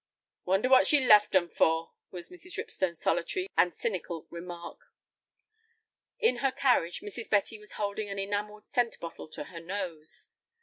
[0.45, 2.57] "Wonder what she's left 'em for;" such was Mrs.
[2.57, 4.79] Ripstone's solitary and cynical remark.
[6.17, 7.29] In her carriage Mrs.
[7.29, 10.29] Betty was holding an enamelled scent bottle to her nose.